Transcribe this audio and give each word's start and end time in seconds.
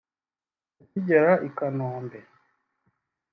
Akigera 0.81 1.31
i 1.47 1.49
Kanombe 1.57 2.19